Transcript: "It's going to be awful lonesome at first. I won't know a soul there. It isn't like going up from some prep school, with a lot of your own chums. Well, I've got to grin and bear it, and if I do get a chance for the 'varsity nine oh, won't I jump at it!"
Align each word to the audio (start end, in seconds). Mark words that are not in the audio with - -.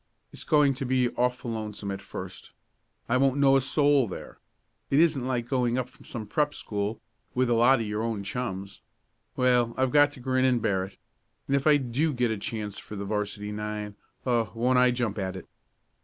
"It's 0.33 0.43
going 0.43 0.73
to 0.73 0.83
be 0.83 1.09
awful 1.09 1.51
lonesome 1.51 1.91
at 1.91 2.01
first. 2.01 2.49
I 3.07 3.17
won't 3.17 3.37
know 3.37 3.55
a 3.55 3.61
soul 3.61 4.07
there. 4.07 4.39
It 4.89 4.99
isn't 4.99 5.27
like 5.27 5.47
going 5.47 5.77
up 5.77 5.87
from 5.87 6.05
some 6.05 6.25
prep 6.25 6.55
school, 6.55 6.99
with 7.35 7.51
a 7.51 7.53
lot 7.53 7.79
of 7.81 7.85
your 7.85 8.01
own 8.01 8.23
chums. 8.23 8.81
Well, 9.35 9.75
I've 9.77 9.91
got 9.91 10.11
to 10.13 10.19
grin 10.19 10.43
and 10.43 10.59
bear 10.59 10.85
it, 10.85 10.97
and 11.45 11.55
if 11.55 11.67
I 11.67 11.77
do 11.77 12.13
get 12.13 12.31
a 12.31 12.37
chance 12.39 12.79
for 12.79 12.95
the 12.95 13.05
'varsity 13.05 13.51
nine 13.51 13.95
oh, 14.25 14.51
won't 14.55 14.79
I 14.79 14.89
jump 14.89 15.19
at 15.19 15.35
it!" 15.35 15.47